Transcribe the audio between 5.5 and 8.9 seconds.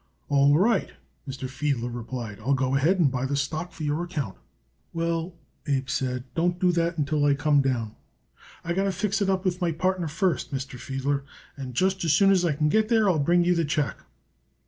Abe said, "don't do that until I come down. I got